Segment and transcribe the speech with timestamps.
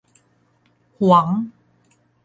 [0.99, 1.27] หวง